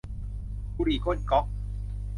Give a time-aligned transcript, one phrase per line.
[0.75, 1.45] บุหรี่ก้นก๊อก